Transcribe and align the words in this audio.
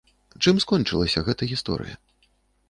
Чым 0.45 0.61
скончылася 0.63 1.23
гэта 1.27 1.49
гісторыя? 1.53 1.95